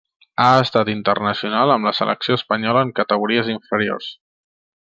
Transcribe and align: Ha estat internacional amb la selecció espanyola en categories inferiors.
Ha 0.43 0.47
estat 0.61 0.89
internacional 0.93 1.75
amb 1.75 1.89
la 1.89 1.93
selecció 1.99 2.39
espanyola 2.41 2.85
en 2.89 2.97
categories 3.03 3.55
inferiors. 3.59 4.13